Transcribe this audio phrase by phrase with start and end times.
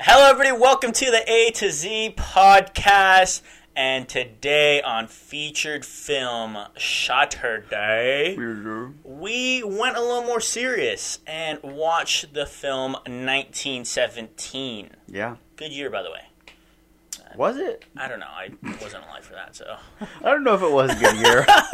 [0.00, 0.56] Hello, everybody.
[0.56, 3.42] Welcome to the A to Z podcast.
[3.74, 8.36] And today on featured film Saturday,
[9.02, 14.90] we went a little more serious and watched the film 1917.
[15.08, 15.34] Yeah.
[15.56, 16.22] Good year, by the way.
[17.34, 17.84] Was it?
[17.96, 18.26] I don't know.
[18.26, 21.44] I wasn't alive for that, so I don't know if it was a good year.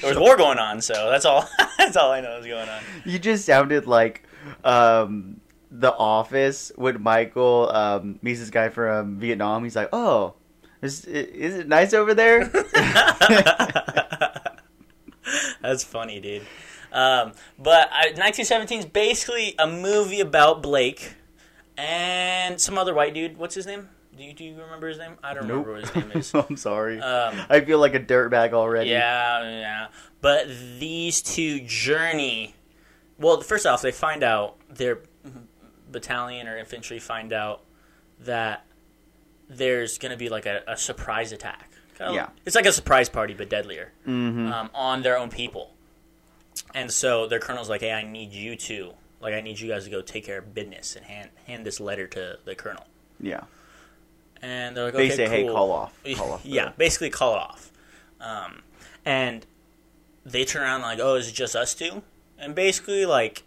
[0.00, 0.82] there was war going on.
[0.82, 1.48] So that's all.
[1.78, 2.82] that's all I know is going on.
[3.06, 4.22] you just sounded like
[4.64, 5.40] um,
[5.76, 9.64] The Office with Michael um, meets this guy from Vietnam.
[9.64, 10.34] He's like, "Oh,
[10.80, 12.44] is is it nice over there?"
[15.60, 16.42] That's funny, dude.
[16.92, 21.16] Um, but I, 1917 is basically a movie about Blake
[21.76, 23.36] and some other white dude.
[23.36, 23.88] What's his name?
[24.16, 25.16] Do you, do you remember his name?
[25.24, 25.66] I don't nope.
[25.66, 26.32] remember what his name is.
[26.48, 27.00] I'm sorry.
[27.00, 28.90] Um, I feel like a dirtbag already.
[28.90, 29.86] yeah, yeah.
[30.20, 30.46] But
[30.78, 32.54] these two journey.
[33.18, 35.00] Well, first off, they find out their
[35.90, 37.62] battalion or infantry find out
[38.20, 38.64] that
[39.48, 41.70] there's going to be like a, a surprise attack.
[41.98, 42.28] Kinda- Yeah.
[42.44, 43.92] it's like a surprise party, but deadlier.
[44.04, 45.70] hmm um, on their own people.
[46.74, 49.84] And so their colonel's like, "Hey, I need you to like, I need you guys
[49.84, 52.84] to go take care of business and hand hand this letter to the colonel."
[53.20, 53.42] Yeah.
[54.42, 55.98] And they're like, okay, They "Okay, say, "Hey, call off.
[56.16, 56.42] Call off.
[56.42, 57.72] the- yeah, basically call it off.
[58.20, 58.62] Um,
[59.04, 59.46] and
[60.24, 62.02] they turn around like, "Oh, is it just us two?
[62.38, 63.42] And basically, like,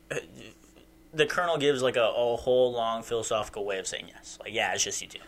[1.13, 4.37] the colonel gives like a, a whole long philosophical way of saying yes.
[4.41, 5.19] Like, yeah, it's just you two.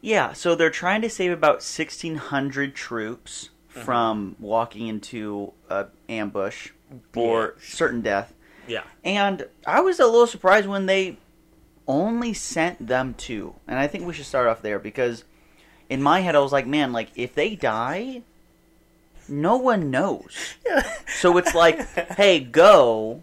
[0.00, 3.84] Yeah, so they're trying to save about 1,600 troops Mm-hmm.
[3.86, 6.68] from walking into an ambush
[7.16, 7.62] or Yeah.
[7.64, 8.32] certain death.
[8.68, 11.16] Yeah, And I was a little surprised when they
[11.88, 13.56] only sent them two.
[13.66, 15.24] And I think we should start off there because
[15.90, 18.22] in my head I was like, man, like if they die,
[19.28, 20.54] no one knows.
[21.08, 21.80] So it's like,
[22.12, 23.22] hey, go.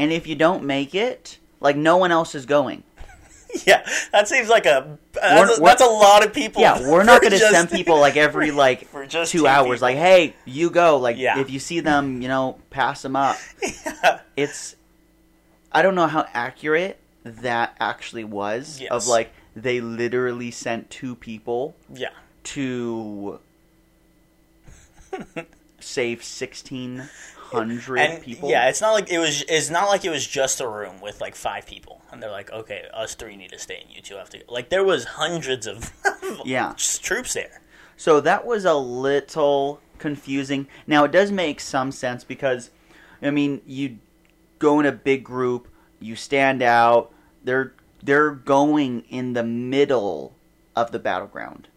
[0.00, 2.82] And if you don't make it, like no one else is going.
[3.66, 3.86] yeah.
[4.12, 6.62] That seems like a that's, a, that's a lot of people.
[6.62, 9.76] Yeah, we're not going to send people like every like for just two hours.
[9.80, 9.80] people.
[9.88, 10.98] Like, hey, you go.
[10.98, 11.38] Like, Yeah.
[11.40, 13.36] if you see them, you know, pass them up.
[13.62, 14.20] Yeah.
[14.36, 14.76] It's,
[15.72, 18.80] I don't know how accurate that actually was.
[18.80, 18.90] Yes.
[18.90, 22.10] Of like, they literally sent two people Yeah.
[22.44, 23.40] to
[25.80, 27.08] save sixteen
[27.52, 28.50] hundred people.
[28.50, 29.42] yeah, it's not like it was.
[29.48, 32.50] It's not like it was just a room with like five people, and they're like,
[32.52, 34.38] okay, us three need to stay, and you two have to.
[34.38, 34.44] go.
[34.48, 35.92] Like there was hundreds of
[36.44, 36.74] Yeah.
[36.76, 37.60] troops there.
[37.96, 40.66] So that was a little confusing.
[40.86, 42.70] Now it does make some sense because,
[43.20, 43.98] I mean, you
[44.58, 45.68] go in a big group,
[45.98, 47.12] you stand out.
[47.44, 50.34] They're they're going in the middle
[50.76, 51.68] of the battleground.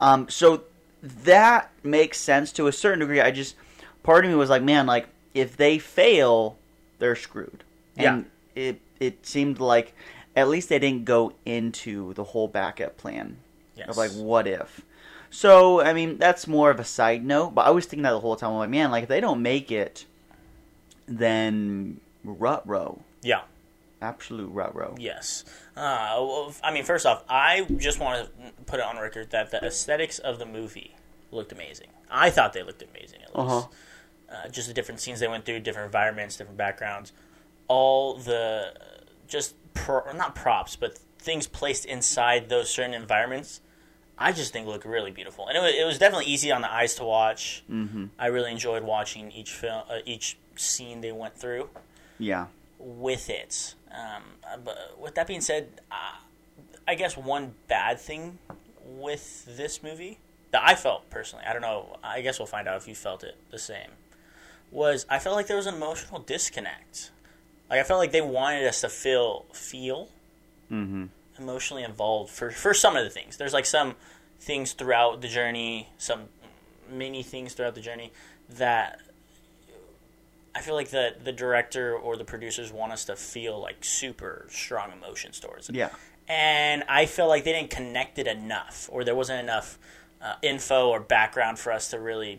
[0.00, 0.64] Um, so
[1.02, 3.20] that makes sense to a certain degree.
[3.20, 3.54] I just
[4.02, 6.56] part of me was like, man, like if they fail,
[6.98, 7.64] they're screwed.
[7.96, 9.94] And it it seemed like
[10.34, 13.36] at least they didn't go into the whole backup plan
[13.76, 13.88] Yes.
[13.88, 14.80] of like what if.
[15.30, 18.20] So I mean that's more of a side note, but I was thinking that the
[18.20, 18.50] whole time.
[18.50, 20.04] I'm like, man, like if they don't make it,
[21.06, 23.42] then rut row, yeah.
[24.00, 24.94] absolute rut row.
[24.98, 25.44] Yes.
[25.76, 29.50] Uh, well, I mean, first off, I just want to put it on record that
[29.50, 30.94] the aesthetics of the movie
[31.30, 31.88] looked amazing.
[32.10, 33.20] I thought they looked amazing.
[33.22, 33.38] At least.
[33.54, 33.66] Uh-huh.
[34.32, 37.12] Uh, just the different scenes they went through, different environments, different backgrounds,
[37.68, 38.72] all the
[39.28, 43.60] just pro- not props, but things placed inside those certain environments.
[44.18, 46.72] I just think look really beautiful, and it was, it was definitely easy on the
[46.72, 47.62] eyes to watch.
[47.70, 48.06] Mm-hmm.
[48.18, 51.68] I really enjoyed watching each film, uh, each scene they went through
[52.18, 52.46] Yeah.
[52.78, 53.74] with it.
[53.90, 54.22] Um,
[54.64, 56.16] but with that being said, uh,
[56.86, 58.38] I guess one bad thing
[58.84, 60.18] with this movie
[60.52, 63.24] that I felt personally, I don't know, I guess we'll find out if you felt
[63.24, 63.90] it the same,
[64.72, 67.10] was I felt like there was an emotional disconnect.
[67.70, 70.08] Like I felt like they wanted us to feel feel
[70.70, 71.04] Mm-hmm.
[71.38, 73.36] emotionally involved for for some of the things.
[73.36, 73.94] There's like some
[74.40, 76.22] things throughout the journey, some
[76.90, 78.10] many things throughout the journey
[78.48, 78.98] that
[80.54, 84.46] I feel like the the director or the producers want us to feel like super
[84.50, 85.74] strong emotions towards it.
[85.74, 85.90] Yeah.
[86.28, 89.78] And I feel like they didn't connect it enough, or there wasn't enough
[90.22, 92.38] uh, info or background for us to really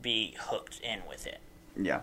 [0.00, 1.40] be hooked in with it.
[1.78, 2.00] Yeah.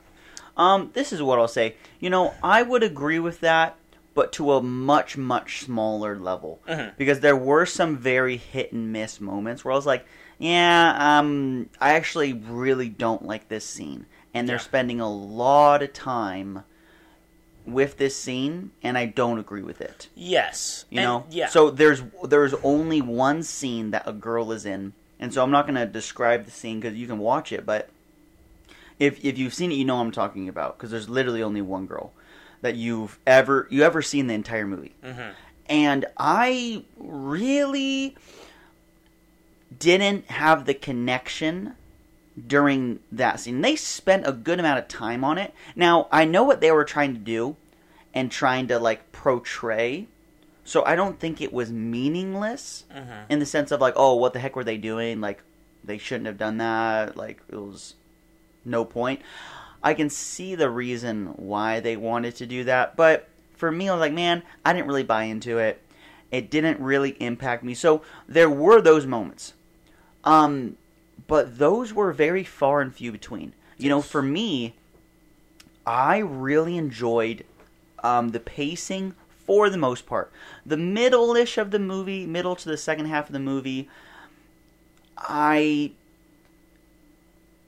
[0.55, 1.75] Um, this is what I'll say.
[1.99, 3.75] You know, I would agree with that,
[4.13, 6.59] but to a much, much smaller level.
[6.67, 6.95] Mhm.
[6.97, 10.05] Because there were some very hit and miss moments where I was like,
[10.37, 14.05] yeah, um, I actually really don't like this scene.
[14.33, 14.61] And they're Yeah.
[14.61, 16.63] spending a lot of time
[17.65, 20.09] with this scene, and I don't agree with it.
[20.15, 21.23] Yes, You And- know?
[21.29, 21.47] yeah.
[21.47, 25.65] So there's there's only one scene that a girl is in, and so I'm not
[25.65, 27.89] going to describe the scene because you can watch it, but
[29.00, 31.62] if if you've seen it, you know what I'm talking about because there's literally only
[31.62, 32.13] one girl
[32.62, 35.31] that you've ever you ever seen the entire movie, Mhm.
[35.68, 38.16] and I really
[39.80, 41.74] didn't have the connection
[42.48, 43.62] during that scene.
[43.62, 45.54] They spent a good amount of time on it.
[45.75, 47.56] Now, I know what they were trying to do
[48.13, 50.07] and trying to like portray.
[50.63, 53.25] So I don't think it was meaningless Mhm.
[53.30, 55.19] in the sense of like, oh, what the heck were they doing?
[55.22, 55.44] Like
[55.84, 57.18] they shouldn't have done that.
[57.18, 57.95] Like it was
[58.65, 59.21] no point.
[59.81, 63.94] I can see the reason why they wanted to do that, but for me, I
[63.94, 65.81] was like, man, I didn't really buy into it.
[66.31, 67.74] It didn't really impact me.
[67.74, 69.54] So there were those moments,
[70.24, 70.77] um,
[71.27, 73.54] but those were very far and few between.
[73.77, 74.75] You know, for me,
[75.86, 77.45] I really enjoyed
[78.04, 80.31] um, the pacing for the most part.
[80.66, 83.89] The middle-ish of the movie, middle to the second half of the movie,
[85.18, 85.92] I,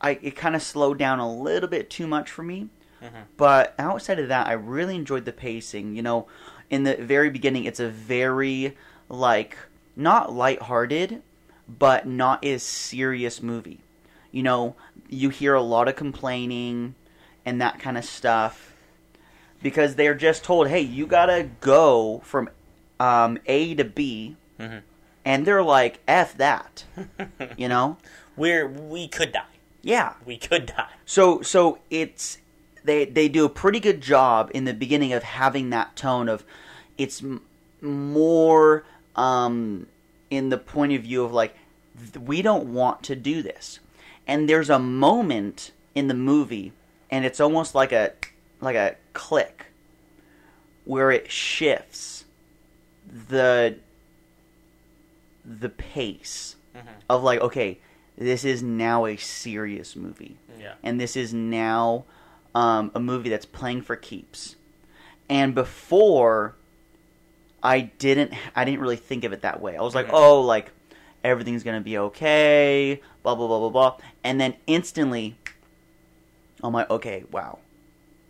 [0.05, 2.69] I it kind of slowed down a little bit too much for me.
[3.01, 3.23] Mhm.
[3.37, 5.95] But outside of that, I really enjoyed the pacing.
[5.95, 6.27] You know,
[6.69, 8.77] in the very beginning, it's a very
[9.09, 9.57] like
[9.95, 11.21] not lighthearted,
[11.67, 13.79] but not as serious movie.
[14.31, 14.75] You know,
[15.09, 16.95] you hear a lot of complaining
[17.45, 18.73] and that kind of stuff
[19.63, 22.49] because they're just told, "Hey, you gotta go from
[22.99, 24.81] um, A to B," Mhm.
[25.25, 26.85] and they're like, "F that,"
[27.57, 27.97] you know?
[28.37, 29.54] We're we could die.
[29.85, 30.13] Yeah.
[30.25, 30.89] We could die.
[31.05, 32.39] So so it's
[32.83, 36.43] they they do a pretty good job in the beginning of having that tone of
[36.97, 37.23] it's
[37.81, 38.83] more
[39.15, 39.85] um
[40.31, 41.55] in the point of view of like
[42.13, 43.79] th- we don't want to do this.
[44.27, 46.71] And there's a moment in the movie
[47.11, 48.13] and it's almost like a
[48.61, 49.67] like a click
[50.83, 52.25] where it shifts
[53.29, 53.75] the
[55.45, 56.81] the pace Mhm.
[57.07, 57.77] of like okay
[58.17, 60.73] this is now a serious movie Yeah.
[60.83, 62.05] and this is now
[62.53, 64.55] um, a movie that's playing for keeps.
[65.29, 66.55] And before,
[67.61, 69.75] I didn't I didn't really think of it that way.
[69.75, 70.13] I was like, Mhm.
[70.13, 70.71] oh, like
[71.23, 75.35] everything's gonna be okay, blah blah blah blah blah, and then instantly,
[76.63, 77.59] I'm like, okay, wow,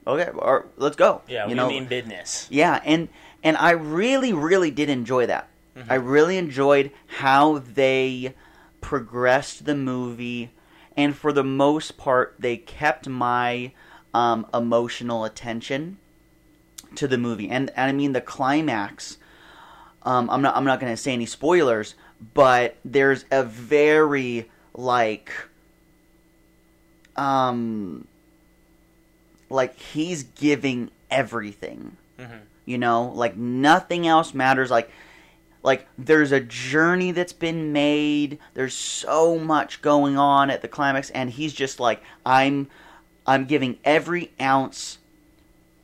[0.07, 1.21] okay, or, let's go.
[1.27, 1.43] Yeah.
[1.43, 2.47] you we know, mean business.
[2.49, 3.09] yeah, and
[3.43, 5.49] and I really, really did enjoy that.
[5.77, 5.85] Mhm.
[5.89, 8.33] I really enjoyed how they
[8.85, 10.51] progressed the movie,
[10.95, 13.71] and for the most part, they kept my
[14.13, 15.97] um, emotional attention
[16.93, 17.49] to the movie.
[17.49, 19.17] And, and I mean the climax.
[20.03, 20.55] Um, I'm not.
[20.55, 21.95] I'm not going to say any spoilers,
[22.35, 25.31] but there's a very like,
[27.15, 28.07] um,
[29.49, 34.89] like he's giving everything hmm you know like nothing else matters like
[35.65, 38.37] like there's a journey that's been made.
[38.53, 42.69] There's so much going on at the climax and he's just like i'm
[43.25, 44.99] i'm giving every ounce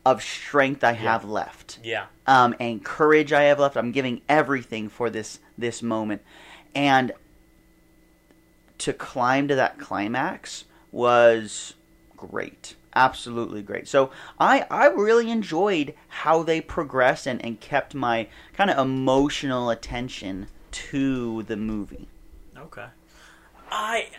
[0.05, 1.79] of strength i have left.
[1.83, 2.05] Yeah.
[2.27, 3.75] um, and courage I have left.
[3.75, 6.21] I'm giving everything for this this moment,
[6.73, 7.11] and
[8.77, 11.73] to climb to that climax was
[12.17, 13.87] great, absolutely great.
[13.87, 19.69] So I I really enjoyed how they progressed and, and kept my kind of emotional
[19.69, 22.07] attention to the movie.
[22.57, 22.85] Okay.
[23.71, 24.09] I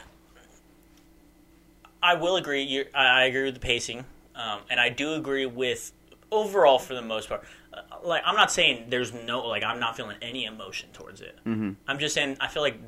[2.02, 2.62] I will agree.
[2.62, 4.04] you I I agree with the pacing,
[4.34, 5.92] um, and I do agree with
[6.30, 7.44] overall for the most part.
[7.72, 11.38] Uh, like I'm not saying there's no like I'm not feeling any emotion towards it.
[11.46, 11.72] Mm-hmm.
[11.86, 12.78] I'm just saying I feel like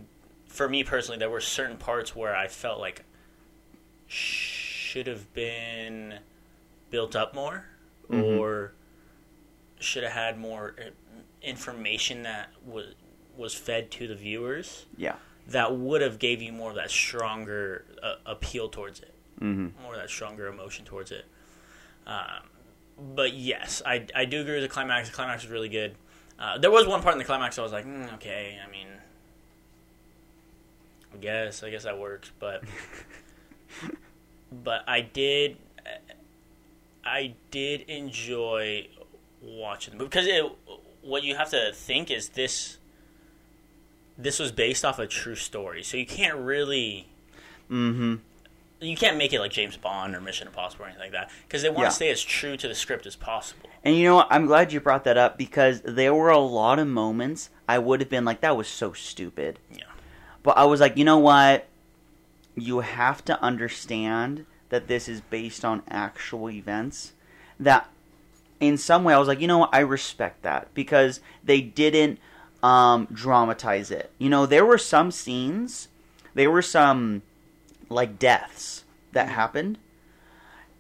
[0.49, 3.05] for me personally there were certain parts where I felt like
[4.95, 6.15] should have been
[6.91, 7.67] built up more
[8.09, 8.39] Mhm.
[8.39, 8.73] or
[9.81, 10.91] should have had more uh,
[11.43, 12.95] information that was
[13.37, 15.17] was fed to the viewers Yeah.
[15.49, 19.83] that would have gave you more of that stronger uh, appeal towards it, Mm-hmm.
[19.83, 21.25] more of that stronger emotion towards it.
[22.07, 22.49] Um,
[23.17, 25.09] but yes, I, I do agree with the climax.
[25.09, 25.97] The climax was really good.
[26.39, 28.87] Uh, there was one part in the climax I was like, mm, okay, I mean,
[31.13, 32.63] I guess I guess that works, but
[34.63, 35.57] but I did
[37.05, 38.89] I did enjoy
[39.43, 40.45] watching the movie because it,
[41.03, 42.79] what you have to think is this
[44.17, 47.09] this was based off a true story, so you can't really
[47.71, 48.17] Mm-hmm.
[48.81, 51.63] you can't make it like James Bond or Mission Impossible or anything like that because
[51.63, 51.89] they want to Yeah.
[51.89, 53.71] stay as true to the script as possible.
[53.83, 54.29] And you know what?
[54.31, 58.01] I'm glad you brought that up because there were a lot of moments I would
[58.01, 59.59] have been like, that was so stupid.
[59.73, 59.85] Yeah.
[60.43, 61.67] But I was like, you know what?
[62.57, 67.13] You have to understand that this is based on actual events.
[67.59, 67.89] That
[68.61, 69.71] in some way, I was like, you know what?
[69.73, 72.19] I respect that because they didn't
[72.63, 74.11] um, dramatize it.
[74.19, 75.89] You know, there were some scenes,
[76.35, 77.23] there were some
[77.89, 79.79] like deaths that happened,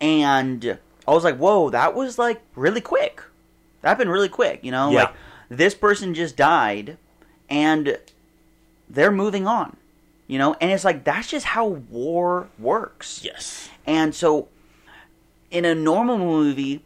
[0.00, 3.22] and I was like, whoa, that was like really quick.
[3.82, 4.60] That happened really quick.
[4.62, 5.02] You know, Yeah.
[5.04, 5.14] like
[5.48, 6.96] this person just died
[7.50, 7.98] and
[8.88, 9.76] they're moving on.
[10.26, 13.22] You know, and it's like that's just how war works.
[13.22, 13.68] Yes.
[13.86, 14.48] And so
[15.50, 16.82] in a normal movie,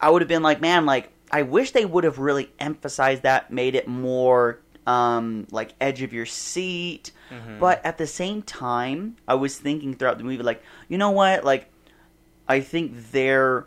[0.00, 3.50] I would have been like, man, like I wish they would have really emphasized that,
[3.50, 7.10] made it more um like edge of your seat.
[7.58, 11.44] But at the same time, I was thinking throughout the movie like, you know what?
[11.44, 11.68] Like
[12.48, 13.66] I think they're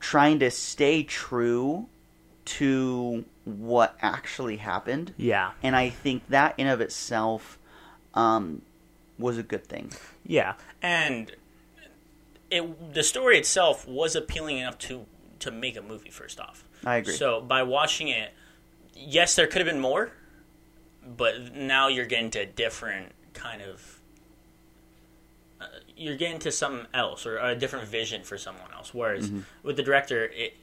[0.00, 1.88] trying to stay true
[2.44, 5.14] to what actually happened.
[5.16, 5.50] Yeah.
[5.62, 7.58] And I think that in of itself
[8.14, 8.62] um
[9.18, 9.92] was a good thing.
[10.26, 10.54] Yeah.
[10.82, 11.32] and
[12.50, 15.06] it the story itself was appealing enough to
[15.40, 16.10] to make a movie.
[16.10, 17.14] First off, I agree.
[17.14, 18.32] So by watching it,
[18.94, 20.12] yes, there could have been more,
[21.16, 24.00] but now you're getting to a different kind of.
[25.60, 28.94] Uh, you're getting to something else or a different vision for someone else.
[28.94, 29.30] Whereas
[29.64, 30.56] with the director, it,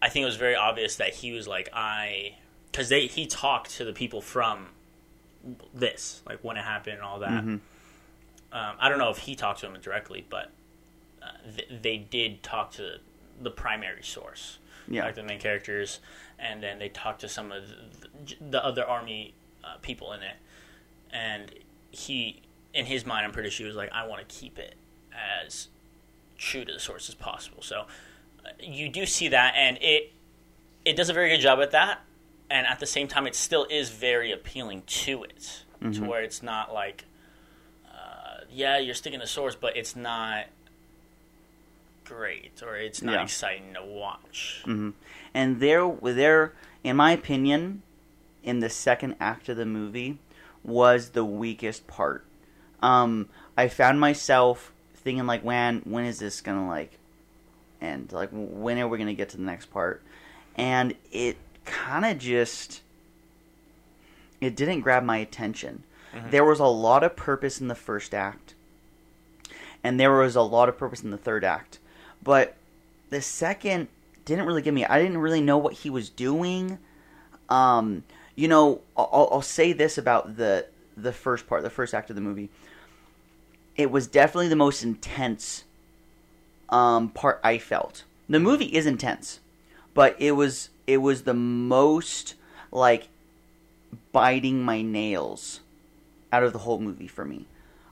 [0.00, 2.36] I think it was very obvious that he was like I,
[2.70, 4.68] because they he talked to the people from
[5.74, 7.42] this, like when it happened and all that.
[7.42, 7.60] Um,
[8.52, 10.50] I don't know if he talked to them directly, but
[11.22, 12.98] uh, th- they did talk to
[13.40, 15.04] the primary source, Yeah.
[15.04, 16.00] like the main characters,
[16.38, 20.34] and then they talked to some of the, the other army uh, people in it.
[21.12, 21.52] And
[21.92, 22.42] he,
[22.74, 24.74] in his mind, I'm pretty sure he was like, I want to keep it
[25.44, 25.68] as
[26.36, 27.62] true to the source as possible.
[27.62, 27.80] So
[28.44, 30.12] uh, you do see that, and it
[30.84, 32.00] it does a very good job at that.
[32.50, 36.42] And at the same time, it still is very appealing to it, to where it's
[36.42, 37.04] not like,
[37.88, 40.46] uh, yeah, you're sticking to source, but it's not
[42.04, 43.22] great or it's not Yeah.
[43.22, 44.62] exciting to watch.
[44.66, 46.52] and there there
[46.82, 47.82] in my opinion
[48.42, 50.18] in the second act of the movie
[50.64, 52.24] was the weakest part.
[52.82, 56.98] Um i found myself thinking like when when is this gonna like
[57.80, 58.12] end?
[58.12, 60.02] Like when are we gonna get to the next part?
[60.56, 62.82] And it kind of just
[64.40, 65.84] it didn't grab my attention.
[66.30, 68.54] There was a lot of purpose in the first act
[69.82, 71.78] and there was a lot of purpose in the third act.
[72.22, 72.56] But
[73.10, 73.88] the second
[74.24, 76.78] didn't really give me i didn't really know what he was doing.
[77.48, 78.04] Um
[78.36, 82.16] you know i'll, I'll say this about the the first part the first act of
[82.16, 82.48] the movie.
[83.76, 85.64] It was definitely the most intense
[86.68, 88.04] um part i felt.
[88.28, 89.40] The movie is intense
[89.94, 92.34] but it was it was the most
[92.72, 93.08] like
[94.12, 95.60] biting my nails
[96.32, 97.46] out of the whole movie for me.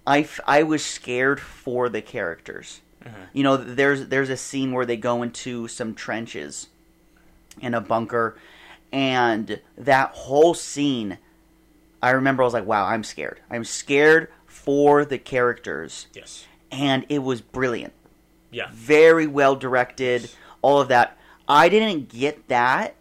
[0.06, 2.80] I, f- I was scared for the characters.
[3.04, 3.16] Uh-huh.
[3.32, 6.68] You know there's there's a scene where they go into some trenches
[7.60, 8.36] in a bunker
[8.92, 11.18] and that whole scene
[12.02, 13.40] i remember i was like wow i'm scared.
[13.50, 16.06] I'm scared for the characters.
[16.14, 16.46] Yes.
[16.72, 17.92] and it was brilliant.
[18.50, 18.68] Yeah.
[18.72, 20.30] very well directed
[20.62, 21.17] all of that
[21.48, 22.94] i didn't get that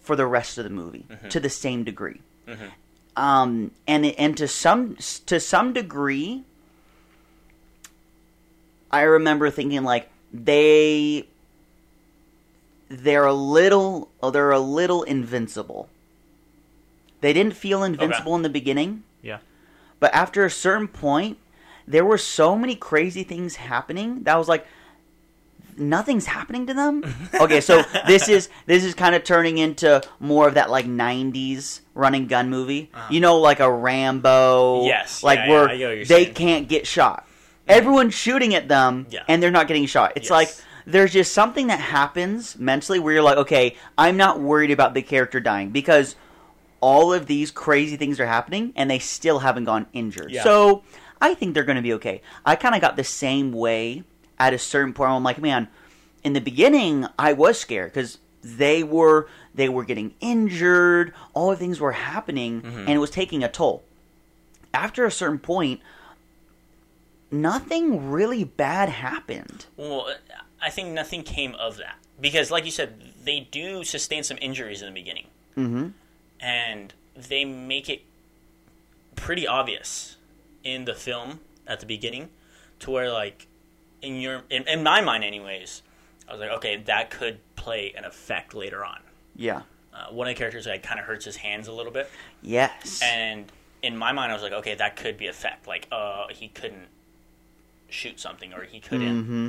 [0.00, 2.20] for the rest of the movie to the same degree.
[3.16, 6.42] Um and and to some to some degree
[8.90, 11.26] i remember thinking like they
[12.88, 15.88] they're a little oh, they're a little invincible.
[17.20, 19.02] They didn't feel invincible in the beginning.
[19.20, 19.38] Yeah.
[20.00, 21.36] but after a certain point,
[21.86, 24.64] there were so many crazy things happening that I was like,
[25.78, 27.04] nothing's happening to them.
[27.40, 31.80] okay, so this is this is kind of turning into more of that like '90s
[31.94, 32.90] running gun movie.
[33.10, 34.78] You know, like a Rambo.
[34.80, 34.86] Uh-huh.
[34.86, 36.34] Yes, like yeah, where yeah, I get what you're they saying.
[36.34, 37.26] can't get shot.
[37.66, 40.12] Everyone's shooting at them, and they're not getting shot.
[40.16, 40.30] It's Yes.
[40.30, 40.48] like
[40.86, 45.02] there's just something that happens mentally where you're like, okay, I'm not worried about the
[45.02, 46.16] character dying because
[46.80, 50.32] all of these crazy things are happening and they still haven't gone injured.
[50.42, 50.84] So
[51.20, 52.22] I think they're going to be okay.
[52.46, 54.04] I kind of got the same way
[54.38, 55.10] at a certain point.
[55.10, 55.68] I'm like, man,
[56.24, 61.12] in the beginning I was scared because they were they were getting injured.
[61.34, 63.82] All the things were happening and it was taking a toll.
[64.72, 65.80] After a certain point,
[67.30, 69.66] nothing really bad happened.
[69.76, 70.08] Well,
[70.60, 74.82] I think nothing came of that because, like you said, they do sustain some injuries
[74.82, 75.26] in the beginning,
[75.56, 75.88] Mm-hmm.
[76.40, 78.02] and they make it
[79.16, 80.16] pretty obvious
[80.62, 82.28] in the film at the beginning,
[82.80, 83.46] to where like
[84.02, 85.82] in your in, in my mind, anyways,
[86.28, 89.00] I was like, okay, that could play an effect later on.
[89.36, 89.62] Yeah.
[89.94, 92.10] Uh, one of the characters like kind of hurts his hands a little bit,
[92.42, 93.00] Yes.
[93.02, 93.50] and
[93.82, 95.66] in my mind, I was like, okay, that could be effect.
[95.66, 96.88] Like, uh, he couldn't
[97.88, 99.48] shoot something, or he couldn't mm-hmm.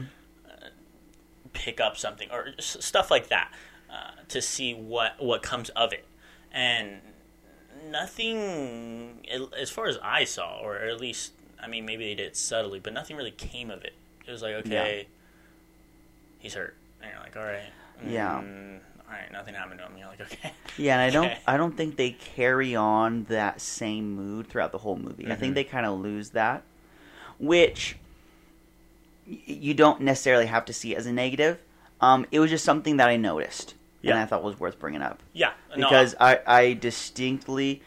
[1.54, 3.52] pick up something or s- stuff like that
[3.92, 6.06] uh, to see what what comes of it
[6.52, 7.00] and
[7.90, 9.26] nothing
[9.60, 12.80] as far as i saw or at least i mean maybe they did it subtly
[12.80, 13.94] but nothing really came of it
[14.30, 15.08] it was like okay
[16.38, 17.72] he's hurt and you're like all right
[18.08, 18.42] Yeah.
[18.42, 19.98] mm, all right, nothing happened to him.
[19.98, 20.52] You're like, okay.
[20.78, 24.78] Yeah, and I don't I don't think they carry on that same mood throughout the
[24.78, 25.32] whole movie.
[25.32, 25.56] I think Mhm.
[25.56, 26.62] they kind of lose that,
[27.40, 27.98] which
[29.26, 31.60] you don't necessarily have to see as a negative.
[32.02, 35.22] Um, it was just something that I noticed and I thought was worth bringing up
[35.34, 37.82] Yeah, no, because I, I distinctly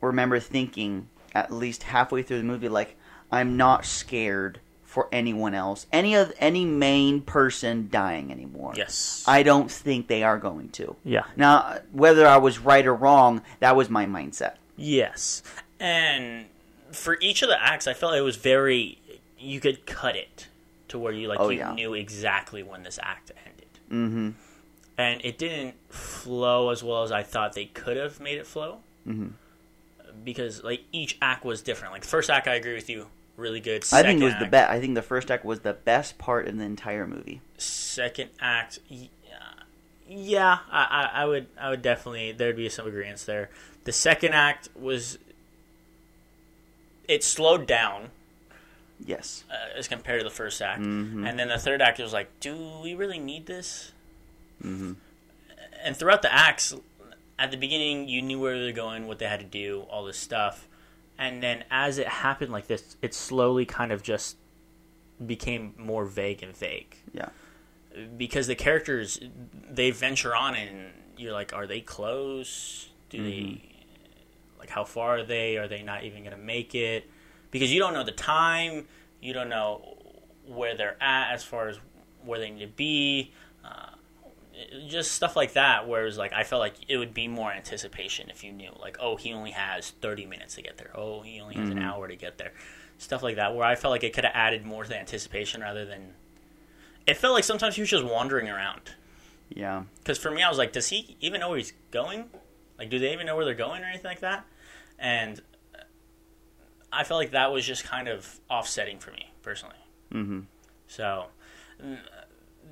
[0.00, 2.96] remember thinking at least halfway through the movie like
[3.30, 4.58] I'm not scared
[4.92, 8.74] for anyone else any of any main person dying anymore.
[8.76, 10.96] yes, I don't think they are going to.
[11.02, 14.56] yeah, Now, whether I was right or wrong, that was my mindset.
[14.76, 15.42] yes,
[15.80, 16.44] and
[16.92, 18.98] for each of the acts, I felt it was very.
[19.38, 20.46] You could cut it
[20.88, 21.72] to where you like Oh, you yeah.
[21.74, 24.30] knew exactly when this act ended, Mm-hmm.
[24.98, 28.80] and it didn't flow as well as I thought they could have made it flow.
[29.08, 29.28] Mm-hmm.
[30.22, 31.94] Because like each act was different.
[31.94, 33.84] Like first act, I agree with you, really good.
[33.92, 34.70] I think it was Second the act- best.
[34.70, 37.40] I think the first act was the best part in the entire movie.
[37.58, 38.94] second act uh,
[40.08, 43.48] yeah I, I, I would i would definitely there'd be some agreements there
[43.84, 45.16] the second act was
[47.08, 48.10] it slowed down
[49.04, 49.42] Yes.
[49.50, 51.28] uh, as compared to the first act Mhm.
[51.28, 53.92] and then the third act was like do we really need this
[54.62, 54.92] Mm-hmm.
[55.82, 56.72] and throughout the acts
[57.38, 60.18] at the beginning you knew where they're going what they had to do all this
[60.18, 60.68] stuff
[61.18, 64.36] and then as it happened like this it slowly kind of just
[65.24, 67.28] became more vague and vague Yeah.
[68.16, 69.20] because the characters
[69.70, 72.88] they venture on and you're like are they close?
[73.10, 73.26] Do Mm-hmm.
[73.26, 73.62] they
[74.58, 75.56] like how far are they?
[75.58, 77.08] Are they not even going to make it?
[77.50, 78.86] Because you don't know the time.
[79.20, 79.96] You don't know
[80.46, 81.78] where they're at as far as
[82.24, 83.32] where they need to be.
[83.64, 83.90] Uh,
[84.88, 88.42] just stuff like that whereas like i felt like it would be more anticipation if
[88.44, 91.54] you knew like oh he only has 30 minutes to get there oh he only
[91.54, 91.84] has an Mhm.
[91.84, 92.52] hour to get there
[92.98, 95.60] stuff like that where i felt like it could have added more to the anticipation
[95.60, 96.14] rather than
[97.06, 98.92] it felt like sometimes he was just wandering around.
[99.48, 99.82] Yeah.
[99.98, 102.26] Because for me, I was like, does he even know where he's going?
[102.78, 104.44] Like, do they even know where they're going or anything like that?
[105.00, 105.42] And
[106.92, 109.74] I felt like that was just kind of offsetting for me personally.
[110.14, 110.40] Mm-hmm.
[110.86, 111.24] So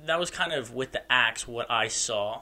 [0.05, 2.41] that was kind of with the axe what I saw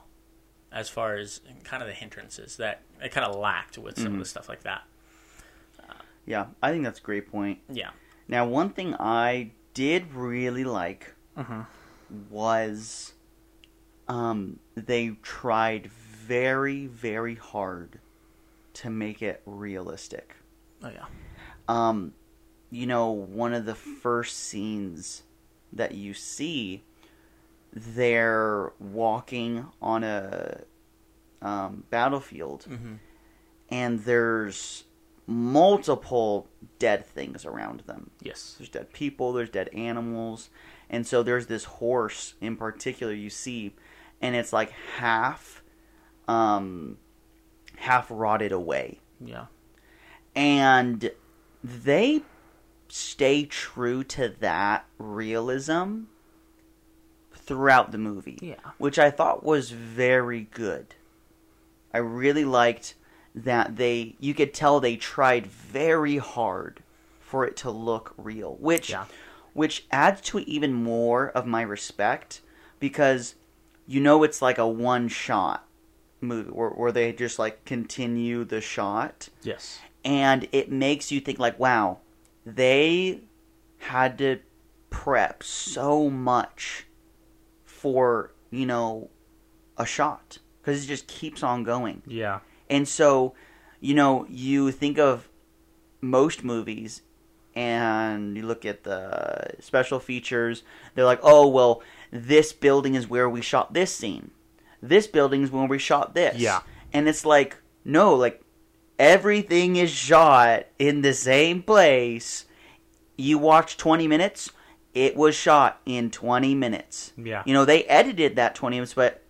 [0.72, 4.20] as far as kind of the hindrances that it kind of lacked with some of
[4.20, 4.84] the stuff like that.
[6.26, 6.48] Yeah.
[6.62, 7.60] I think that's a great point.
[7.70, 7.90] Yeah.
[8.28, 11.66] Now, one thing I did really like Mhm.
[12.30, 13.14] was
[14.08, 18.00] um, they tried very, very hard
[18.74, 20.36] to make it realistic.
[20.84, 21.06] Oh yeah.
[21.68, 22.14] um,
[22.72, 25.24] you know, one of the first scenes
[25.74, 26.84] that you see,
[27.74, 30.62] they're walking on a
[31.42, 32.94] um, battlefield, Mm-hmm.
[33.70, 34.84] and there's
[35.28, 36.48] multiple
[36.80, 38.10] dead things around them.
[38.22, 38.56] Yes.
[38.58, 40.50] There's dead people, there's dead animals,
[40.90, 43.76] and so there's this horse in particular you see,
[44.22, 45.62] and it's like half,
[46.28, 46.98] um,
[47.78, 49.46] half rotted away Yeah.
[50.36, 51.12] and
[51.64, 52.22] they
[52.90, 56.02] stay true to that realism
[57.50, 58.56] throughout the movie Yeah.
[58.78, 60.94] which i thought was very good
[61.92, 62.94] i really liked
[63.34, 66.84] that they you could tell they tried very hard
[67.20, 69.06] for it to look real which Yeah.
[69.54, 72.42] which adds to even more of my respect
[72.80, 73.34] because
[73.88, 75.66] you know it's like a one shot
[76.22, 79.80] movie where, where they just like continue the shot Yes.
[80.06, 81.98] and it makes you think like wow
[82.46, 83.22] they
[83.80, 84.38] had to
[84.92, 86.86] prep so much
[87.80, 89.10] for you know
[89.78, 92.40] a shot because it just keeps on going Yeah.
[92.70, 93.34] and so
[93.80, 95.30] you know you think of
[96.02, 97.02] most movies
[97.56, 100.64] and you look at the special features
[100.94, 104.32] they're like oh well this building is where we shot this scene
[104.82, 106.62] this building is where we shot this Yeah.
[106.94, 108.42] and it's like no like
[108.98, 112.46] everything is shot in the same place
[113.18, 114.52] you watch 20 minutes
[114.94, 117.14] it was shot in 20 minutes.
[117.18, 117.44] Yeah.
[117.46, 119.24] you know they edited that 20 minutes but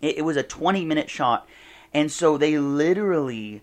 [0.00, 1.48] it, it was a 20 minute shot.
[1.92, 3.62] And so they literally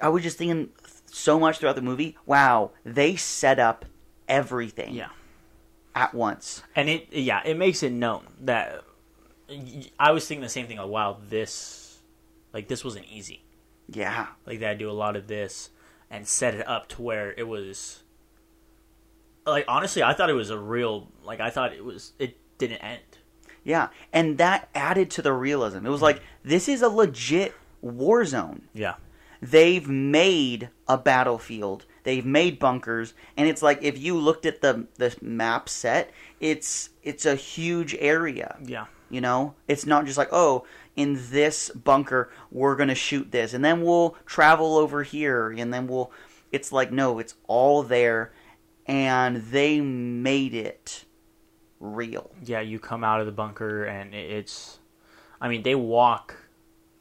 [0.00, 0.70] i was just thinking
[1.06, 2.16] so much throughout the movie.
[2.26, 3.84] Wow they set up
[4.28, 5.08] everything Yeah.
[5.94, 6.62] at once.
[6.76, 8.82] And it yeah it makes it known that
[9.98, 11.98] i was thinking the same thing like wow this
[12.54, 13.42] like this wasn't easy.
[13.88, 14.28] Yeah.
[14.46, 15.70] Like they had to do a lot of this
[16.10, 18.01] and set it up to where it was
[19.46, 22.78] like honestly i thought it was a real like i thought it was it didn't
[22.78, 23.00] end.
[23.64, 25.84] Yeah and that added to the realism.
[25.86, 26.48] It was like mm-hmm.
[26.48, 28.62] this is a legit war zone.
[28.72, 28.94] Yeah.
[29.40, 31.86] They've made a battlefield.
[32.04, 33.14] They've made bunkers.
[33.36, 37.96] And it's like if you looked at the the map set it's it's a huge
[37.98, 38.56] area.
[38.64, 38.86] Yeah.
[39.10, 39.54] You know?
[39.66, 44.16] It's not just like oh in this bunker we're gonna shoot this, and then we'll
[44.26, 46.12] travel over here, and then we'll.
[46.52, 48.32] It's like no, it's all there,
[48.86, 51.04] and they made it
[51.80, 52.30] real.
[52.44, 54.78] Yeah, you come out of the bunker and it's.
[55.40, 56.36] I mean, they walk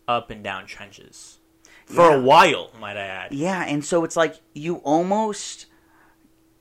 [0.08, 1.38] up and down trenches
[1.86, 2.16] for Yeah.
[2.16, 3.32] a while, might I add.
[3.34, 5.68] Yeah, and so it's like you almost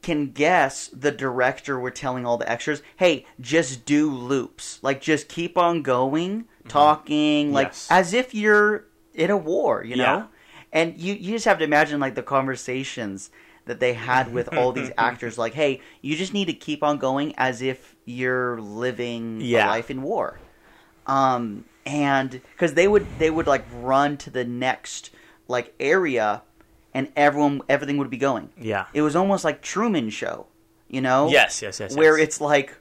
[0.03, 4.79] can guess the director were telling all the extras, "Hey, just do loops.
[4.83, 6.69] Like just keep on going, mm-hmm.
[6.69, 7.89] talking like Yes.
[7.91, 10.27] as if you're in a war, you know?" Yeah.
[10.73, 13.31] And you you just have to imagine like the conversations
[13.67, 16.99] that they had with all these actors like, "Hey, you just need to keep on
[16.99, 19.67] going as if you're living Yeah.
[19.67, 20.39] a life in war."
[21.07, 25.11] um and because they would they would like run to the next
[25.49, 26.43] like area
[26.93, 28.85] and everyone everything would be going Yeah.
[28.93, 30.47] it was almost like truman show
[30.89, 31.97] you know Yes, yes, yes.
[31.97, 32.29] where yes.
[32.29, 32.77] it's like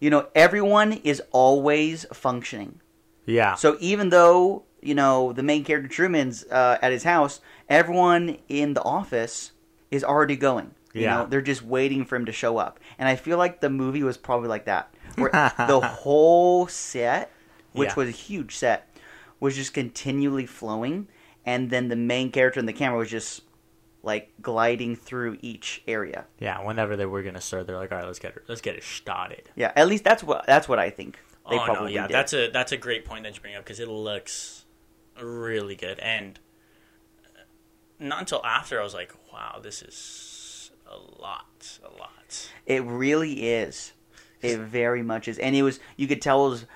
[0.00, 2.80] you know everyone is always functioning
[3.26, 3.54] yeah.
[3.54, 8.72] so even though you know the main character truman's uh, at his house everyone in
[8.72, 9.52] the office
[9.90, 11.16] is already going you Yeah.
[11.18, 14.02] know they're just waiting for him to show up and i feel like the movie
[14.02, 15.30] was probably like that where
[15.68, 17.30] the whole set
[17.72, 17.94] which Yeah.
[17.96, 18.88] was a huge set
[19.40, 21.08] was just continually flowing
[21.46, 23.42] and then the main character in the camera was just
[24.02, 26.62] like gliding through each area yeah.
[26.64, 28.44] Whenever they were gonna start, they're like, "All right, let's get it.
[28.46, 31.18] Let's get it started." yeah at least that's what that's what i think
[31.50, 32.14] they oh probably no, yeah, did.
[32.14, 34.64] that's a that's a great point that you bring up because it looks
[35.20, 36.38] really good, and
[37.98, 42.50] not until after I was like, wow, this is a lot, a lot.
[42.66, 43.92] It really is.
[44.40, 45.80] It very much is, and it was.
[45.96, 46.66] You could tell was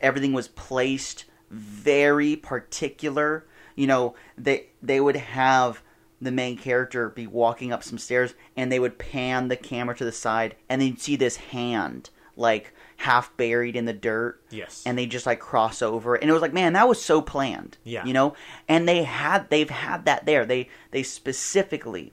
[0.00, 3.46] everything was placed very particular.
[3.74, 5.82] You know, they they would have
[6.20, 10.04] the main character be walking up some stairs, and they would pan the camera to
[10.04, 14.82] the side, and then you'd see this hand like half buried in the dirt, Yes.
[14.86, 17.76] and they just like cross over, and it was like, man, that was so planned.
[17.84, 18.04] Yeah.
[18.04, 18.34] you know,
[18.68, 20.44] and they had they've had that there.
[20.44, 22.12] They they specifically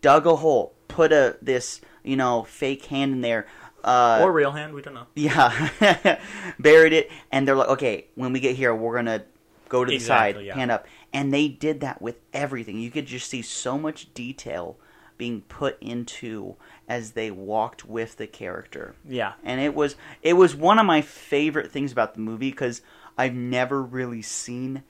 [0.00, 3.46] dug a hole, put a this you know fake hand in there,
[3.84, 5.06] uh, or real hand, we don't know.
[5.14, 6.18] yeah,
[6.58, 9.24] buried it, and they're like, okay, when we get here, we're gonna
[9.68, 10.54] go to the Exactly, side, yeah.
[10.54, 12.78] hand up, and they did that with everything.
[12.78, 14.76] You could just see so much detail
[15.16, 16.56] being put into
[16.88, 19.34] as they walked with the character Yeah.
[19.44, 22.82] and it was it was one of my favorite things about the movie because
[23.16, 24.82] I've never really seen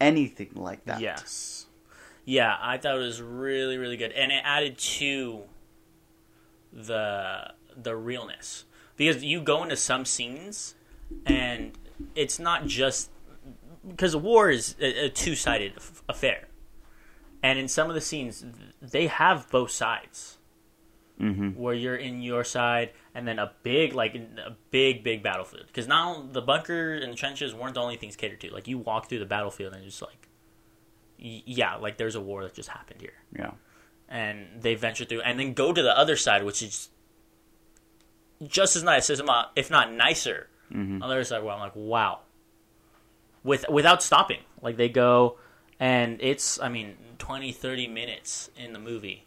[0.00, 1.00] anything like that.
[1.00, 1.66] Yes.
[2.24, 5.44] Yeah, I thought it was really, really good, and it added to
[6.72, 8.64] the the realness
[8.96, 10.74] because you go into some scenes,
[11.24, 11.72] and
[12.14, 13.10] it's not just
[13.88, 15.74] because war is a, a two sided
[16.08, 16.47] affair,
[17.42, 18.44] and in some of the scenes
[18.80, 20.34] they have both sides.
[21.20, 21.60] Mm-hmm.
[21.60, 25.66] where you're in your side, and then a big, like a big, big battlefield.
[25.66, 28.52] Because now the bunker and the trenches weren't the only things catered to.
[28.54, 30.28] Like you walk through the battlefield and just like,
[31.18, 33.50] yeah, like there's a war that just happened here, Yeah.
[34.08, 36.88] and they venture through, and then go to the other side, which is
[38.46, 39.20] just as nice, as
[39.56, 40.46] if not nicer.
[40.72, 40.92] Mhm.
[40.94, 42.20] On the other side, where I'm like, wow,
[43.42, 45.38] with without stopping, like they go,
[45.80, 49.24] and it's, I mean, 20, 30 minutes in the movie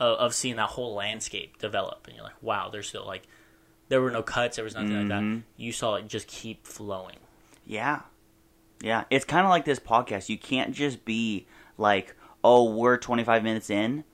[0.00, 3.26] of, of seeing that whole landscape develop, and you're like, wow, there's still like,
[3.88, 5.22] there were no cuts, there was nothing like that.
[5.22, 5.42] Mhm.
[5.56, 7.16] You saw it just keep flowing.
[7.66, 8.00] Yeah.
[8.82, 9.04] Yeah.
[9.10, 10.28] It's kind of like this podcast.
[10.28, 11.46] You can't just be
[11.78, 14.04] like, oh, we're 25 minutes in.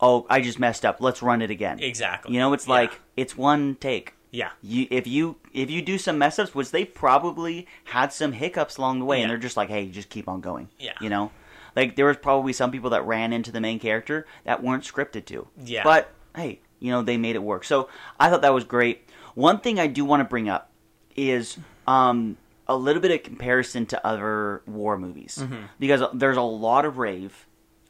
[0.00, 1.00] Oh, I just messed up.
[1.00, 1.78] Let's run it again.
[1.80, 2.32] Exactly.
[2.34, 2.74] You know, it's Yeah.
[2.74, 4.14] like it's one take.
[4.30, 8.32] Yeah, You if you if you do some mess ups, which they probably had some
[8.32, 10.68] hiccups along the way, and they're just like, hey, just keep on going.
[10.78, 10.92] Yeah.
[11.00, 11.30] You know,
[11.74, 15.24] like there was probably some people that ran into the main character that weren't scripted
[15.26, 15.48] to.
[15.64, 15.82] Yeah.
[15.84, 17.64] But hey, you know they made it work.
[17.64, 17.88] So
[18.18, 19.08] I thought that was great.
[19.34, 20.70] One thing I do want to bring up
[21.16, 22.36] is um,
[22.68, 25.62] a little bit of comparison to other war movies Mm-hmm.
[25.80, 27.46] because there's a lot of rave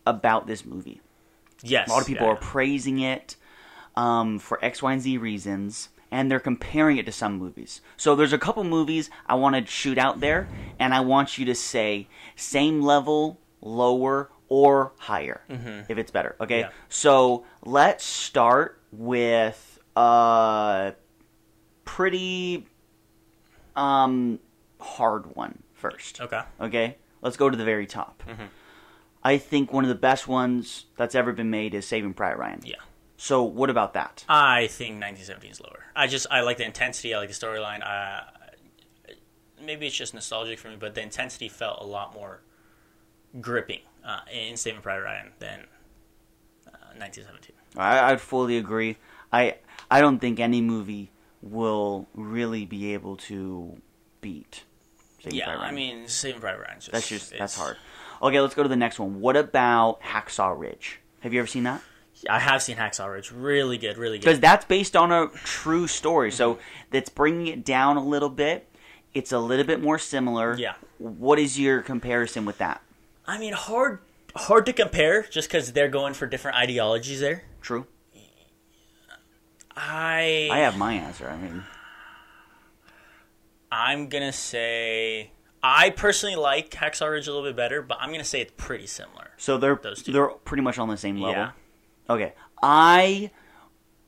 [0.06, 1.00] about this movie.
[1.62, 1.88] yes.
[1.88, 3.36] A lot of people yeah, are praising it
[3.96, 7.80] um, for X, Y, and Z reasons, and they're comparing it to some movies.
[7.96, 11.44] So there's a couple movies I want to shoot out there, and I want you
[11.46, 15.42] to say same level, lower, or higher
[15.88, 16.34] if it's better.
[16.40, 16.60] Okay.
[16.60, 16.70] Yeah.
[16.88, 20.94] So let's start with a
[21.84, 22.66] pretty
[23.76, 24.40] um,
[24.80, 26.20] hard one first.
[26.20, 26.40] Okay.
[26.60, 28.22] Okay, let's go to the very top.
[28.28, 28.44] Mm-hmm.
[29.22, 32.60] I think one of the best ones that's ever been made is Saving Private Ryan.
[32.64, 32.76] Yeah.
[33.20, 34.24] So what about that?
[34.30, 35.84] I think 1917 is lower.
[35.94, 37.12] I just I like the intensity.
[37.12, 37.86] I like the storyline.
[37.86, 38.22] Uh,
[39.62, 42.40] maybe it's just nostalgic for me, but the intensity felt a lot more
[43.38, 45.66] gripping uh, in Saving Private Ryan than
[46.66, 47.54] uh, 1917.
[47.76, 48.96] I, I'd fully agree.
[49.30, 49.56] I
[49.90, 51.10] I don't think any movie
[51.42, 53.82] will really be able to
[54.22, 54.64] beat
[55.22, 55.36] Saving Friday Ryan.
[55.36, 56.80] yeah, Private I mean, Saving Private Ryan.
[56.80, 57.76] Just, that's just that's hard.
[58.22, 59.20] Okay, let's go to the next one.
[59.20, 61.00] What about Hacksaw Ridge?
[61.20, 61.82] Have you ever seen that?
[62.28, 63.32] I have seen Hacksaw Ridge.
[63.32, 64.24] Really good, really good.
[64.24, 66.62] Because that's based on a true story, so mm-hmm.
[66.90, 68.68] that's bringing it down a little bit.
[69.14, 70.56] It's a little bit more similar.
[70.56, 70.74] Yeah.
[70.98, 72.82] What is your comparison with that?
[73.26, 74.00] I mean, hard,
[74.36, 77.44] hard to compare, just because they're going for different ideologies there.
[77.60, 77.86] True.
[79.76, 81.28] I, I have my answer.
[81.28, 81.64] I mean,
[83.72, 85.30] I'm gonna say
[85.62, 88.86] I personally like Hacksaw Ridge a little bit better, but I'm gonna say it's pretty
[88.86, 89.30] similar.
[89.36, 90.12] so they're Those two.
[90.12, 91.42] they're pretty much on the same level.
[91.42, 91.50] Yeah.
[92.10, 93.30] Okay, I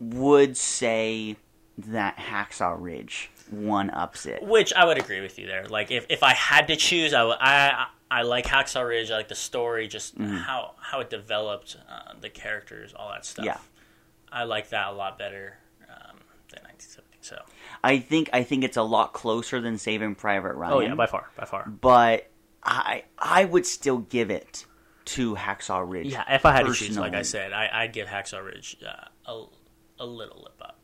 [0.00, 1.36] would say
[1.78, 4.42] that Hacksaw Ridge one ups it.
[4.42, 5.66] Which I would agree with you there.
[5.66, 9.10] Like if, if I had to choose, I would- I I like Hacksaw Ridge.
[9.10, 13.44] I like the story, just how how it developed, uh, the characters, all that stuff.
[13.46, 13.56] Yeah.
[14.30, 15.56] I like that a lot better
[15.88, 16.16] um,
[16.50, 17.08] than 1970.
[17.22, 17.38] So
[17.84, 20.74] I think I think it's a lot closer than Saving Private Ryan.
[20.74, 21.66] oh yeah, by far, by far.
[21.68, 22.28] but
[22.62, 24.66] I I would still give it
[25.06, 26.12] to Hacksaw Ridge.
[26.12, 29.06] Yeah, if I had to choose, like I said, I, I'd give Hacksaw Ridge uh,
[29.30, 29.44] a
[29.98, 30.78] a little lip up.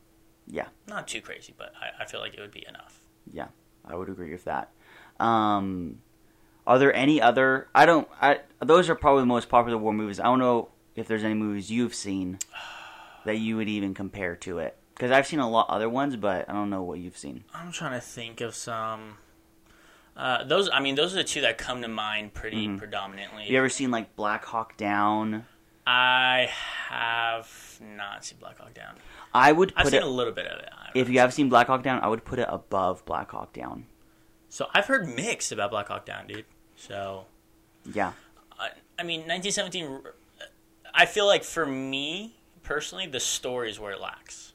[0.47, 2.99] Yeah, Not too crazy, but I, I feel like it would be enough.
[3.31, 3.47] yeah,
[3.85, 4.71] I would agree with that.
[5.19, 5.99] Um,
[6.65, 7.67] are there any other?
[7.75, 8.07] I don't.
[8.21, 10.19] I those are probably the most popular war movies.
[10.19, 12.39] I don't know if there's any movies you've seen
[13.25, 14.75] that you would even compare to it.
[14.95, 17.45] Because I've seen a lot other ones, but I don't know what you've seen.
[17.53, 19.17] I'm trying to think of some.
[20.19, 23.43] Uh, those, I mean, those are the two that come to mind pretty predominantly.
[23.43, 25.45] Have you ever seen like Black Hawk Down?
[25.87, 26.49] I
[26.89, 28.95] have not seen Black Hawk Down.
[29.33, 30.03] I would I've seen it.
[30.03, 30.69] a little bit of it.
[30.93, 33.85] If you have seen Black Hawk Down, I would put it above Black Hawk Down.
[34.49, 36.45] so I've heard mixed about Black Hawk Down, dude.
[36.75, 37.25] So
[37.93, 38.11] Yeah,
[38.59, 40.01] I, I mean, 1917.
[40.93, 44.53] I feel like for me personally, the story is where it lacks.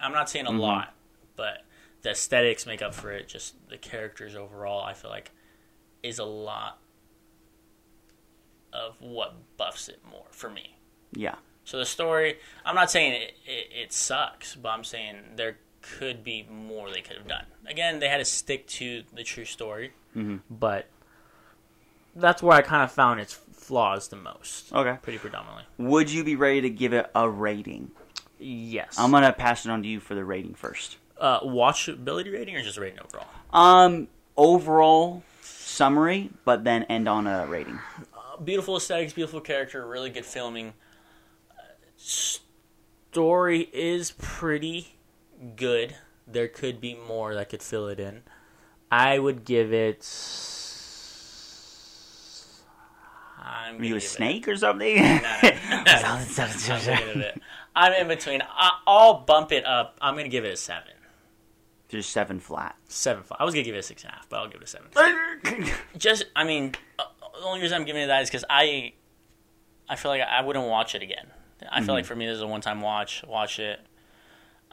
[0.00, 0.58] I'm not saying a Mm-hmm.
[0.60, 0.94] lot,
[1.36, 1.62] but
[2.06, 3.26] the aesthetics make up for it.
[3.26, 5.32] Just the characters overall, I feel like,
[6.04, 6.78] is a lot
[8.72, 10.76] of what buffs it more for me.
[11.12, 11.34] yeah.
[11.64, 16.22] So the story, I'm not saying it, it, it sucks, but I'm saying there could
[16.22, 17.46] be more they could have done.
[17.66, 20.36] Again, they had to stick to the true story, mm-hmm.
[20.48, 20.86] But
[22.14, 24.72] that's where I kind of found its flaws the most.
[24.72, 24.96] Okay.
[25.02, 25.64] pretty predominantly.
[25.78, 27.90] Would you be ready to give it a rating?
[28.38, 28.94] Yes.
[28.96, 30.98] I'm gonna pass it on to you for the rating first.
[31.18, 33.26] Uh, watchability rating or just rating overall?
[33.52, 37.78] Um, overall summary, but then end on a rating.
[38.44, 40.74] beautiful aesthetics, beautiful character, really good filming.
[41.50, 41.62] Uh,
[41.96, 44.96] story is pretty
[45.56, 45.96] good.
[46.26, 48.22] There could be more that could fill it in.
[48.90, 50.04] I would give it.
[53.38, 54.96] I'm Are you a give it- snake or something?
[54.96, 57.42] Give it.
[57.74, 58.42] I'm in between.
[58.86, 59.96] I'll bump it up.
[60.00, 60.82] I'm gonna give it a seven.
[61.88, 62.76] Just seven flat.
[62.88, 63.22] Seven.
[63.22, 63.36] Five.
[63.40, 64.66] I was gonna give it a six and a half, but I'll give it a
[64.66, 65.70] seven.
[65.98, 67.04] Just, I mean, uh,
[67.40, 68.92] the only reason I'm giving it that is because I,
[69.88, 71.26] I feel like I wouldn't watch it again.
[71.70, 73.24] I feel like for me, this is a one-time watch.
[73.26, 73.80] Watch it.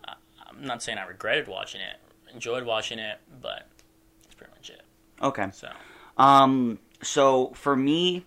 [0.07, 0.13] Uh,
[0.47, 1.97] I'm not saying I regretted watching it.
[2.33, 3.67] Enjoyed watching it, but
[4.23, 4.81] that's pretty much it.
[5.21, 5.47] Okay.
[5.53, 5.69] So
[6.17, 6.79] Um.
[7.01, 8.25] So for me,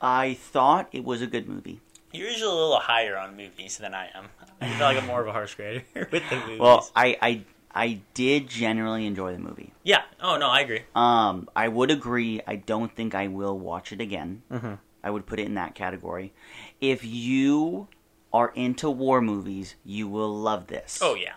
[0.00, 1.80] I thought it was a good movie.
[2.12, 4.26] You're usually a little higher on movies than I am.
[4.60, 6.60] I feel like I'm more of a harsh grader with the movies.
[6.60, 7.44] Well, I I
[7.74, 9.72] I did generally enjoy the movie.
[9.84, 10.02] yeah.
[10.20, 10.82] Oh no, I agree.
[10.94, 12.40] Um, I would agree.
[12.46, 14.42] I don't think I will watch it again.
[14.50, 14.74] Mm-hmm.
[15.04, 16.32] I would put it in that category.
[16.80, 17.88] If you
[18.32, 20.98] are into war movies, you will love this.
[21.00, 21.34] Oh yeah.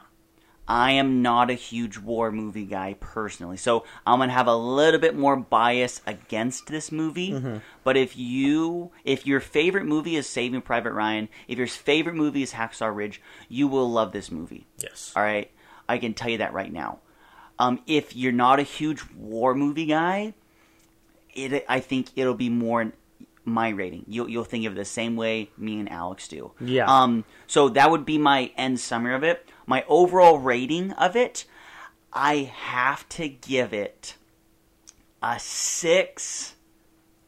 [0.71, 5.01] I am not a huge war movie guy personally, so I'm gonna have a little
[5.01, 7.31] bit more bias against this movie.
[7.31, 7.57] Mm-hmm.
[7.83, 12.41] But if you, if your favorite movie is Saving Private Ryan, if your favorite movie
[12.41, 14.65] is Hacksaw Ridge, you will love this movie.
[14.77, 15.11] Yes.
[15.13, 15.51] All right,
[15.89, 16.99] I can tell you that right now.
[17.59, 20.35] Um, if you're not a huge war movie guy,
[21.33, 22.93] it I think it'll be more
[23.45, 24.05] my rating.
[24.07, 26.51] You'll you'll think of it the same way me and Alex do.
[26.59, 26.85] Yeah.
[26.85, 27.25] Um.
[27.47, 29.47] So that would be my end summary of it.
[29.65, 31.45] My overall rating of it,
[32.13, 34.15] I have to give it
[35.23, 36.55] a six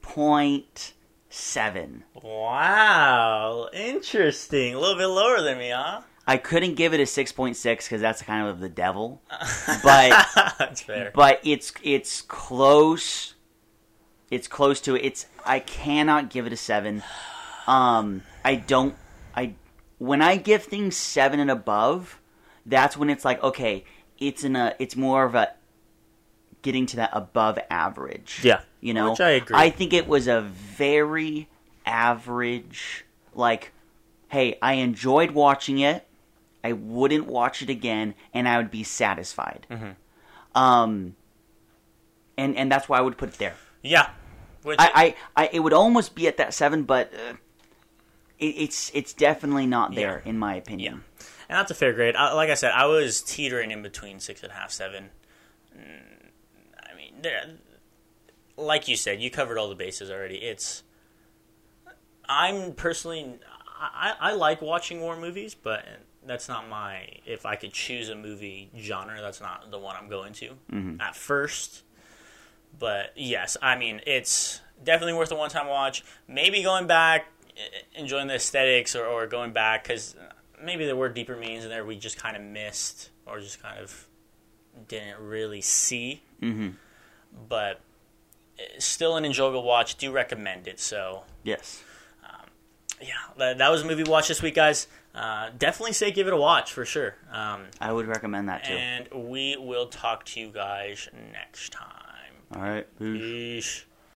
[0.02, 0.94] point
[1.30, 2.04] seven.
[2.22, 4.76] Wow, interesting.
[4.76, 6.02] A little bit lower than me, huh?
[6.26, 9.22] I couldn't give it a six point six because that's kind of the devil,
[9.84, 11.12] but That's fair.
[11.14, 13.33] but it's it's close.
[14.34, 15.06] It's close to it.
[15.06, 17.04] It's I cannot give it a seven.
[17.68, 18.96] Um, I don't.
[19.36, 19.54] I
[20.00, 22.20] when I give things seven and above,
[22.66, 23.86] that's when it's like okay,
[24.18, 24.76] it's in a.
[24.80, 25.54] It's more of a
[26.64, 28.40] getting to that above average.
[28.44, 28.62] Yeah.
[28.82, 29.12] you know.
[29.12, 29.56] Which I agree.
[29.56, 31.48] I think it was a very
[31.86, 33.06] average.
[33.36, 33.72] Like,
[34.30, 36.08] hey, I enjoyed watching it.
[36.64, 39.68] I wouldn't watch it again, and I would be satisfied.
[39.70, 40.60] Mm-hmm.
[40.60, 41.16] Um,
[42.36, 43.54] and and that's why I would put it there.
[43.84, 44.10] Yeah.
[44.66, 47.34] I, I, I it would almost be at that seven, but uh,
[48.40, 51.04] it, it's it's definitely not there in my opinion.
[51.50, 52.16] and that's a fair grade.
[52.16, 55.10] I, like I said, I was teetering in between six and a half, seven.
[55.78, 56.30] Mm,
[56.92, 57.44] I mean, there,
[58.58, 60.38] like you said, you covered all the bases already.
[60.38, 60.84] It's.
[62.28, 63.34] I'm personally,
[63.80, 65.86] I, I like watching war movies, but
[66.26, 67.08] that's not my.
[67.26, 70.56] If I could choose a movie genre, that's not the one I'm going to
[71.02, 71.84] at first.
[72.78, 76.04] But yes, I mean it's definitely worth a one-time watch.
[76.28, 77.28] Maybe going back,
[77.96, 80.16] enjoying the aesthetics, or, or going back because
[80.62, 83.80] maybe there were deeper meanings in there we just kind of missed, or just kind
[83.80, 84.08] of
[84.88, 86.22] didn't really see.
[86.40, 86.70] hmm
[87.48, 87.80] But
[88.80, 89.96] still an enjoyable watch.
[89.96, 90.80] Do recommend it.
[90.80, 91.84] So Yes.
[93.02, 94.88] yeah, that, that was a movie watch this week, guys.
[95.14, 97.16] Uh, definitely say give it a watch for sure.
[97.32, 98.74] Um, I would recommend that too.
[98.74, 101.90] and we will talk to you guys next time.
[102.56, 102.88] All right.
[103.00, 103.86] Peace.